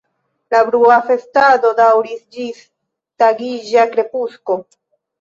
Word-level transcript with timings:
La 0.53 0.61
brua 0.69 0.95
festado 1.09 1.71
daŭris 1.81 2.25
ĝis 2.39 2.65
tagiĝa 3.25 3.89
krepusko. 3.97 4.63